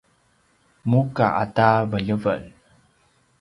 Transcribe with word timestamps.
muka 0.89 1.25
ata 1.43 1.69
veljevelj 1.91 2.47